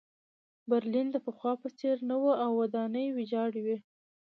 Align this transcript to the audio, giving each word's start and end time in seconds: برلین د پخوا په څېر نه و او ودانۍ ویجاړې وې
برلین 0.69 1.07
د 1.11 1.17
پخوا 1.25 1.53
په 1.61 1.69
څېر 1.77 1.97
نه 2.09 2.15
و 2.21 2.23
او 2.43 2.51
ودانۍ 2.61 3.07
ویجاړې 3.11 3.61
وې 3.65 3.77